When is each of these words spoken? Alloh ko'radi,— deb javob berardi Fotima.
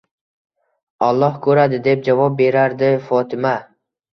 Alloh 1.09 1.35
ko'radi,— 1.47 1.81
deb 1.89 2.03
javob 2.09 2.41
berardi 2.43 2.91
Fotima. 3.11 3.57